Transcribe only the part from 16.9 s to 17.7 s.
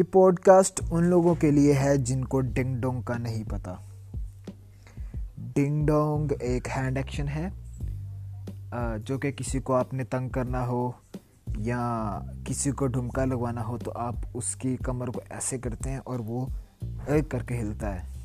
ایک کر کے